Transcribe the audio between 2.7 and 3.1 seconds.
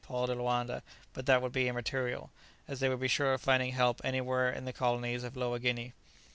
they would be